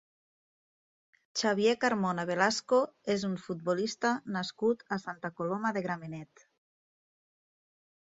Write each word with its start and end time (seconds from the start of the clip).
Xavier 1.41 1.75
Carmona 1.83 2.25
Velasco 2.31 2.81
és 3.17 3.27
un 3.29 3.37
futbolista 3.45 4.15
nascut 4.41 4.85
a 4.99 5.03
Santa 5.07 5.35
Coloma 5.39 5.77
de 5.79 5.89
Gramenet. 5.91 6.47